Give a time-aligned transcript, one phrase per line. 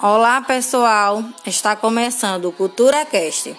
[0.00, 3.52] Olá pessoal, está começando o Cultura Cast,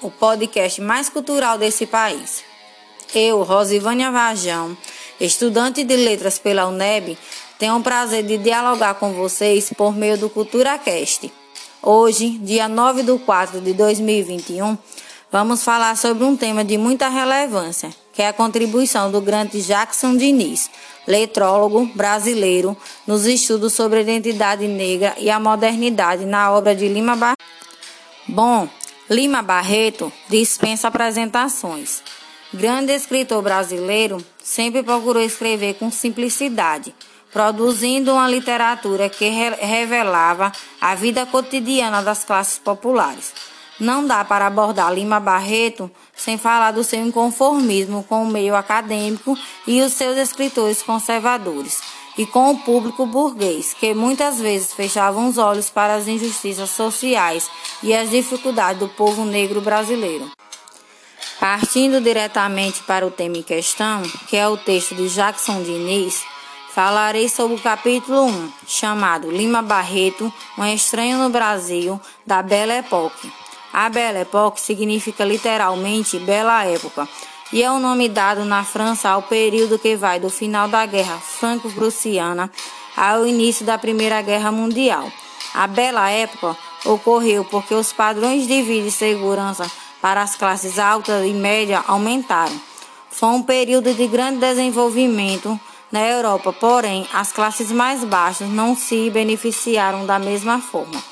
[0.00, 2.42] o podcast mais cultural desse país.
[3.14, 4.74] Eu, Rosivânia Vajão,
[5.20, 7.18] estudante de letras pela UNEB,
[7.58, 11.30] tenho o prazer de dialogar com vocês por meio do Cultura Cast.
[11.82, 14.78] Hoje, dia 9 de 4 de 2021,
[15.30, 20.16] vamos falar sobre um tema de muita relevância, que é a contribuição do grande Jackson
[20.16, 20.70] Diniz,
[21.06, 22.76] letrólogo brasileiro,
[23.06, 27.42] nos estudos sobre a identidade negra e a modernidade na obra de Lima Barreto.
[28.28, 28.68] Bom,
[29.08, 32.02] Lima Barreto dispensa apresentações.
[32.52, 36.94] Grande escritor brasileiro, sempre procurou escrever com simplicidade,
[37.32, 43.51] produzindo uma literatura que revelava a vida cotidiana das classes populares
[43.82, 49.36] não dá para abordar Lima Barreto sem falar do seu inconformismo com o meio acadêmico
[49.66, 51.82] e os seus escritores conservadores,
[52.16, 57.50] e com o público burguês, que muitas vezes fechavam os olhos para as injustiças sociais
[57.82, 60.30] e as dificuldades do povo negro brasileiro.
[61.40, 66.22] Partindo diretamente para o tema em questão, que é o texto de Jackson Diniz,
[66.72, 73.41] falarei sobre o capítulo 1, chamado Lima Barreto, um estranho no Brasil, da Belle Époque.
[73.72, 77.08] A Belle Époque significa literalmente bela época
[77.52, 81.16] e é o nome dado na França ao período que vai do final da Guerra
[81.18, 82.50] Franco-Prussiana
[82.96, 85.10] ao início da Primeira Guerra Mundial.
[85.54, 89.70] A Bela Época ocorreu porque os padrões de vida e segurança
[90.02, 92.58] para as classes altas e médias aumentaram.
[93.10, 95.58] Foi um período de grande desenvolvimento
[95.90, 101.11] na Europa, porém, as classes mais baixas não se beneficiaram da mesma forma.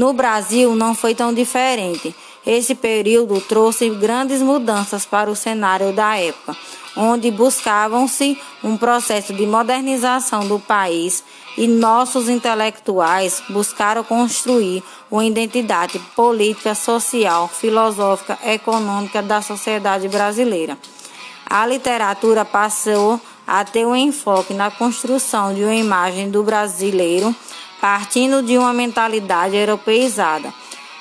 [0.00, 2.16] No Brasil não foi tão diferente.
[2.46, 6.56] Esse período trouxe grandes mudanças para o cenário da época,
[6.96, 11.22] onde buscavam-se um processo de modernização do país
[11.54, 20.78] e nossos intelectuais buscaram construir uma identidade política, social, filosófica, econômica da sociedade brasileira.
[21.44, 27.36] A literatura passou a ter um enfoque na construção de uma imagem do brasileiro
[27.80, 30.52] partindo de uma mentalidade europeizada.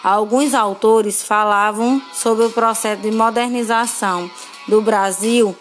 [0.03, 4.29] Alguns autores falavam sobre o processo de modernização
[4.67, 5.55] do Brasil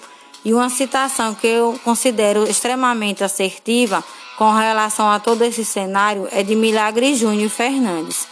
[0.45, 4.05] e uma citação que eu considero extremamente assertiva
[4.37, 8.29] com relação a todo esse cenário é de Milagre Júnior Fernandes,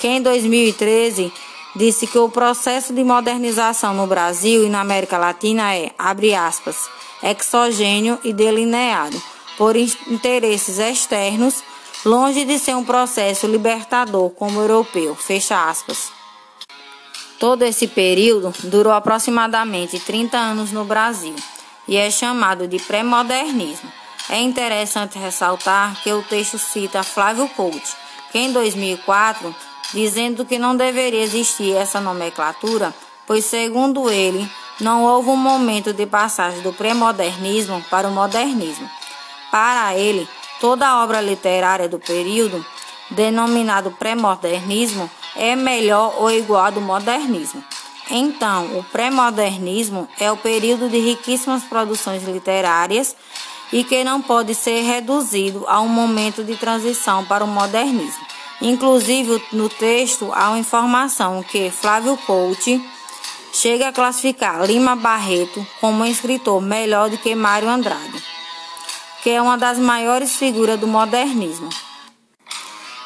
[0.00, 1.30] que em 2013
[1.76, 6.88] disse que o processo de modernização no Brasil e na América Latina é, abre aspas,
[7.22, 9.20] exogênio e delineado
[9.58, 11.62] por interesses externos
[12.04, 15.14] longe de ser um processo libertador como o europeu.
[15.14, 16.10] Fecha aspas.
[17.38, 21.34] Todo esse período durou aproximadamente 30 anos no Brasil
[21.88, 23.90] e é chamado de pré-modernismo.
[24.28, 27.96] É interessante ressaltar que o texto cita Flávio Couto,
[28.30, 29.54] que em 2004,
[29.92, 32.94] dizendo que não deveria existir essa nomenclatura,
[33.26, 34.48] pois segundo ele,
[34.80, 38.88] não houve um momento de passagem do pré-modernismo para o modernismo.
[39.50, 40.28] Para ele,
[40.62, 42.64] Toda obra literária do período,
[43.10, 47.64] denominado pré-modernismo, é melhor ou igual ao do modernismo.
[48.08, 53.16] Então, o pré-modernismo é o período de riquíssimas produções literárias
[53.72, 58.24] e que não pode ser reduzido a um momento de transição para o modernismo.
[58.60, 62.80] Inclusive, no texto há uma informação que Flávio Couto
[63.52, 68.31] chega a classificar Lima Barreto como um escritor melhor do que Mário Andrade
[69.22, 71.68] que é uma das maiores figuras do modernismo.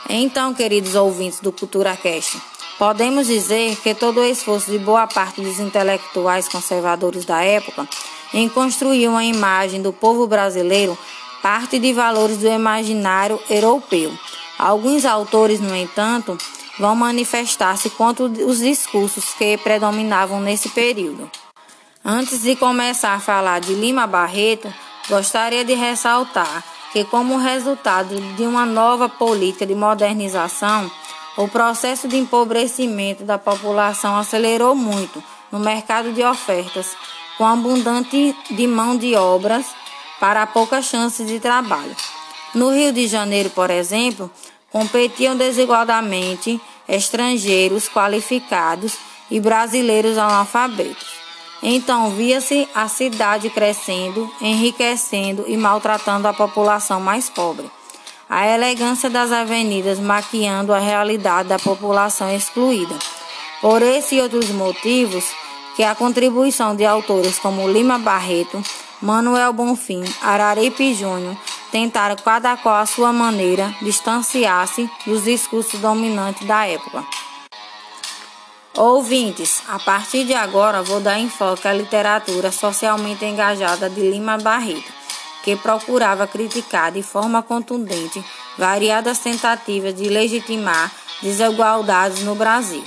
[0.08, 2.40] Então, queridos ouvintes do CulturaCast,
[2.78, 7.88] podemos dizer que todo o esforço de boa parte dos intelectuais conservadores da época
[8.32, 10.96] em construir uma imagem do povo brasileiro
[11.42, 14.12] parte de valores do imaginário europeu.
[14.58, 16.36] Alguns autores, no entanto,
[16.78, 21.30] vão manifestar-se contra os discursos que predominavam nesse período.
[22.04, 24.72] Antes de começar a falar de Lima Barreto,
[25.08, 30.90] Gostaria de ressaltar que, como resultado de uma nova política de modernização,
[31.36, 35.22] o processo de empobrecimento da população acelerou muito
[35.52, 36.96] no mercado de ofertas,
[37.38, 39.66] com abundante de mão de obras
[40.18, 41.94] para poucas chances de trabalho.
[42.54, 44.30] No Rio de Janeiro, por exemplo,
[44.72, 48.96] competiam desigualdamente estrangeiros qualificados
[49.30, 51.15] e brasileiros analfabetos.
[51.62, 57.70] Então via-se a cidade crescendo, enriquecendo e maltratando a população mais pobre.
[58.28, 62.94] A elegância das avenidas maquiando a realidade da população excluída.
[63.60, 65.24] Por esse e outros motivos,
[65.76, 68.62] que a contribuição de autores como Lima Barreto,
[69.00, 71.36] Manuel Bonfim, Araripe Júnior
[71.70, 77.04] tentaram, cada qual à sua maneira, distanciar-se dos discursos dominantes da época.
[78.76, 84.92] Ouvintes, a partir de agora vou dar enfoque à literatura socialmente engajada de Lima Barreto,
[85.42, 88.22] que procurava criticar de forma contundente
[88.58, 90.92] variadas tentativas de legitimar
[91.22, 92.84] desigualdades no Brasil.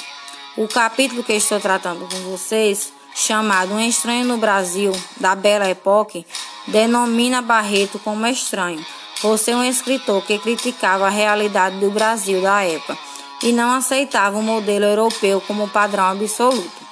[0.56, 6.24] O capítulo que estou tratando com vocês, chamado Um Estranho no Brasil, da Bela Époque,
[6.68, 8.86] denomina Barreto como estranho,
[9.22, 13.09] por ser um escritor que criticava a realidade do Brasil da época
[13.44, 16.90] e não aceitava o modelo europeu como padrão absoluto.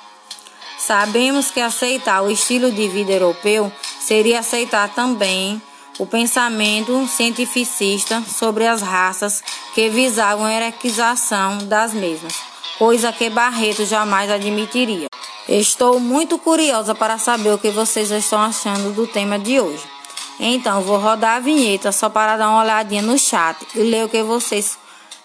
[0.77, 5.61] Sabemos que aceitar o estilo de vida europeu seria aceitar também
[5.99, 12.33] o pensamento cientificista sobre as raças que visavam a hierarquização das mesmas,
[12.77, 15.07] coisa que Barreto jamais admitiria.
[15.49, 19.83] Estou muito curiosa para saber o que vocês estão achando do tema de hoje.
[20.39, 24.09] Então, vou rodar a vinheta só para dar uma olhadinha no chat e ler o
[24.09, 24.77] que vocês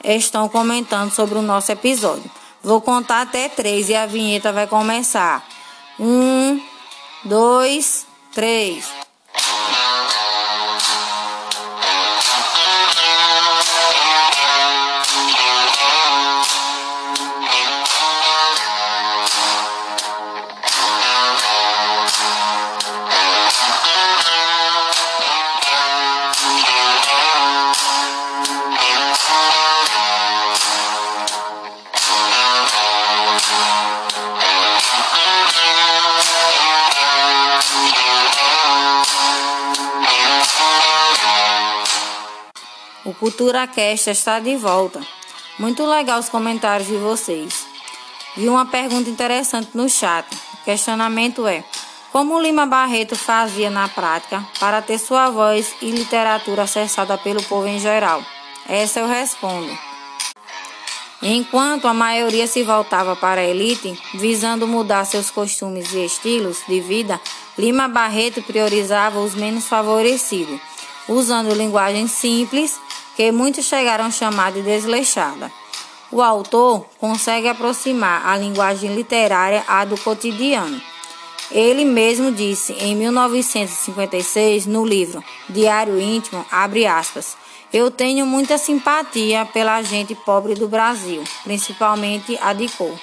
[0.05, 2.31] estão comentando sobre o nosso episódio.
[2.63, 5.45] Vou contar até três e a vinheta vai começar.
[5.99, 6.61] Um,
[7.25, 8.89] dois, três.
[43.23, 45.01] Cultura Cast está de volta.
[45.57, 47.69] Muito legal os comentários de vocês.
[48.37, 50.27] Vi uma pergunta interessante no chat.
[50.55, 51.63] O questionamento é:
[52.11, 57.69] como Lima Barreto fazia na prática para ter sua voz e literatura acessada pelo povo
[57.69, 58.25] em geral?
[58.69, 59.71] Essa eu respondo.
[61.23, 66.81] Enquanto a maioria se voltava para a elite, visando mudar seus costumes e estilos de
[66.81, 67.21] vida,
[67.57, 70.61] Lima Barreto priorizava os menos favorecidos,
[71.07, 72.81] usando linguagem simples
[73.17, 75.51] que muitos chegaram a chamar de desleixada.
[76.11, 80.81] O autor consegue aproximar a linguagem literária à do cotidiano.
[81.51, 87.37] Ele mesmo disse em 1956 no livro Diário Íntimo, aspas,
[87.73, 92.99] eu tenho muita simpatia pela gente pobre do Brasil, principalmente a de cor.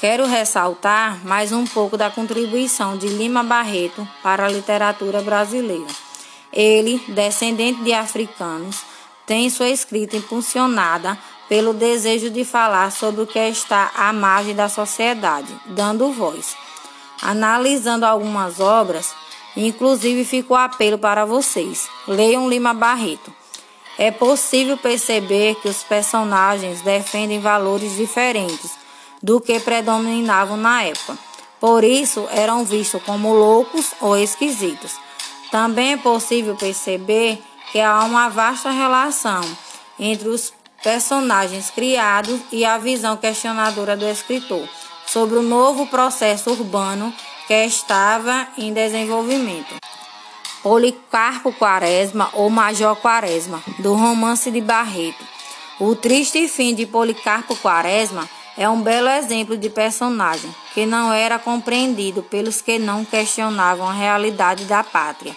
[0.00, 6.11] Quero ressaltar mais um pouco da contribuição de Lima Barreto para a literatura brasileira.
[6.52, 8.82] Ele, descendente de africanos,
[9.26, 11.18] tem sua escrita impulsionada
[11.48, 16.56] pelo desejo de falar sobre o que está à margem da sociedade, dando voz.
[17.22, 19.14] Analisando algumas obras,
[19.56, 21.88] inclusive fica o apelo para vocês.
[22.06, 23.32] Leiam Lima Barreto.
[23.98, 28.70] É possível perceber que os personagens defendem valores diferentes
[29.22, 31.16] do que predominavam na época.
[31.60, 34.92] Por isso, eram vistos como loucos ou esquisitos.
[35.52, 37.38] Também é possível perceber
[37.70, 39.42] que há uma vasta relação
[40.00, 40.50] entre os
[40.82, 44.66] personagens criados e a visão questionadora do escritor
[45.06, 47.12] sobre o novo processo urbano
[47.46, 49.76] que estava em desenvolvimento.
[50.62, 55.22] Policarpo Quaresma ou Major Quaresma, do romance de Barreto.
[55.78, 61.38] O triste fim de Policarpo Quaresma é um belo exemplo de personagem que não era
[61.38, 65.34] compreendido pelos que não questionavam a realidade da pátria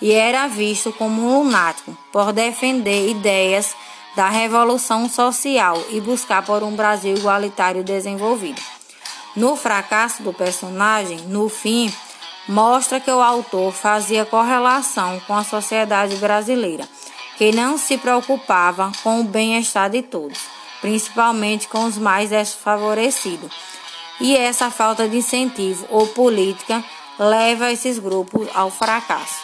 [0.00, 3.74] e era visto como um lunático por defender ideias
[4.14, 8.60] da revolução social e buscar por um Brasil igualitário desenvolvido.
[9.34, 11.92] No fracasso do personagem, no fim,
[12.48, 16.88] mostra que o autor fazia correlação com a sociedade brasileira,
[17.36, 20.38] que não se preocupava com o bem-estar de todos,
[20.84, 23.50] principalmente com os mais desfavorecidos.
[24.20, 26.84] E essa falta de incentivo ou política
[27.18, 29.40] leva esses grupos ao fracasso.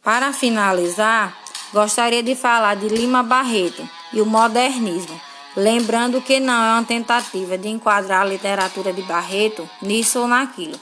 [0.00, 1.36] Para finalizar,
[1.72, 3.82] gostaria de falar de Lima Barreto
[4.12, 5.20] e o modernismo,
[5.56, 10.80] lembrando que não é uma tentativa de enquadrar a literatura de Barreto nisso ou naquilo.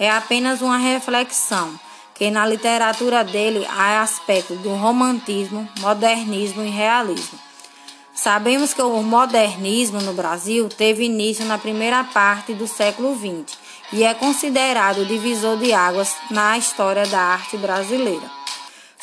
[0.00, 1.78] É apenas uma reflexão
[2.12, 7.51] que na literatura dele há aspectos do romantismo, modernismo e realismo.
[8.14, 13.56] Sabemos que o modernismo no Brasil teve início na primeira parte do século XX
[13.92, 18.42] e é considerado o divisor de águas na história da arte brasileira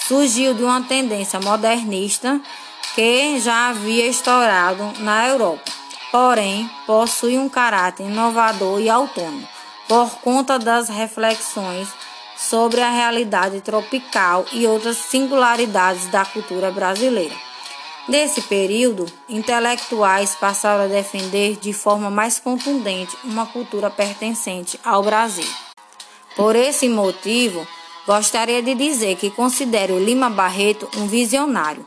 [0.10, 2.42] surgiu de uma tendência modernista
[2.96, 5.72] que já havia estourado na Europa,
[6.12, 9.48] porém possui um caráter inovador e autônomo
[9.88, 11.88] por conta das reflexões
[12.36, 17.49] sobre a realidade tropical e outras singularidades da cultura brasileira.
[18.10, 25.46] Nesse período, intelectuais passaram a defender de forma mais contundente uma cultura pertencente ao Brasil.
[26.36, 27.68] Por esse motivo,
[28.08, 31.86] gostaria de dizer que considero Lima Barreto um visionário,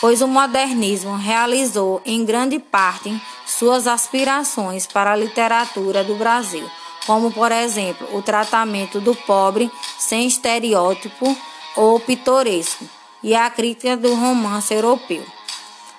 [0.00, 6.68] pois o modernismo realizou em grande parte suas aspirações para a literatura do Brasil,
[7.06, 11.36] como por exemplo o tratamento do pobre sem estereótipo
[11.76, 12.84] ou pitoresco
[13.22, 15.24] e a crítica do romance europeu.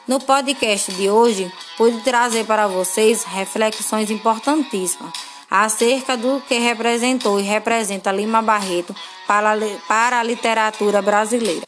[0.08, 5.14] No podcast de hoje, pude trazer para vocês reflexões importantíssimas
[5.50, 8.96] acerca do que representou e representa Lima Barreto
[9.28, 9.52] para,
[9.88, 11.68] para a literatura brasileira.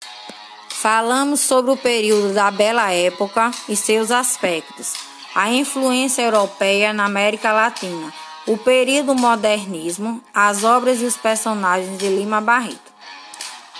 [0.69, 4.93] Falamos sobre o período da Bela Época e seus aspectos,
[5.35, 8.11] a influência europeia na América Latina,
[8.47, 12.91] o período modernismo, as obras e os personagens de Lima Barreto.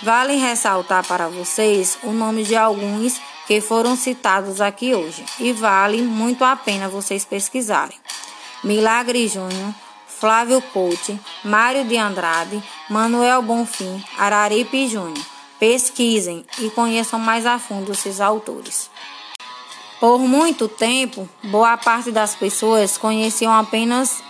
[0.02, 6.02] Vale ressaltar para vocês o nome de alguns que foram citados aqui hoje e vale
[6.02, 7.96] muito a pena vocês pesquisarem.
[8.62, 9.74] Milagre Júnior,
[10.06, 15.26] Flávio Couto, Mário de Andrade, Manuel Bonfim, Araripe Júnior.
[15.58, 18.90] Pesquisem e conheçam mais a fundo esses autores.
[20.00, 24.22] Por muito tempo, boa parte das pessoas conheciam apenas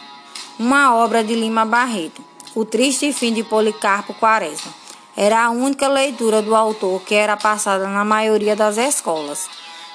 [0.59, 2.23] uma obra de Lima Barreto,
[2.55, 4.84] O Triste Fim de Policarpo Quaresma
[5.17, 9.49] era a única leitura do autor que era passada na maioria das escolas,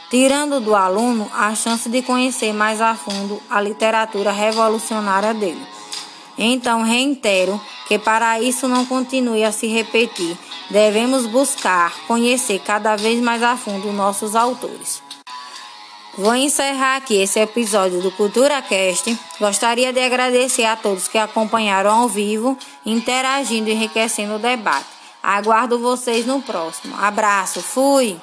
[0.09, 5.65] tirando do aluno a chance de conhecer mais a fundo a literatura revolucionária dele.
[6.37, 10.37] Então, reitero que para isso não continue a se repetir,
[10.69, 15.01] devemos buscar conhecer cada vez mais a fundo nossos autores.
[16.17, 19.17] Vou encerrar aqui esse episódio do Cultura Cast.
[19.39, 24.98] Gostaria de agradecer a todos que acompanharam ao vivo, interagindo e enriquecendo o debate.
[25.21, 26.95] Aguardo vocês no próximo.
[26.97, 28.19] Abraço, fui!